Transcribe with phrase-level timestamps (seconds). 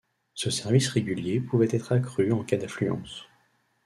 [0.33, 3.25] Ce service régulier pouvait être accru en cas d'affluence.